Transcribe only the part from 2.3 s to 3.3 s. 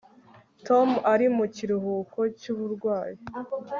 cy'uburwayi